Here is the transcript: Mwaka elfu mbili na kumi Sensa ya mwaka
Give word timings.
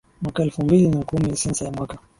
Mwaka 0.21 0.43
elfu 0.43 0.63
mbili 0.65 0.87
na 0.87 1.03
kumi 1.03 1.37
Sensa 1.37 1.65
ya 1.65 1.71
mwaka 1.71 1.97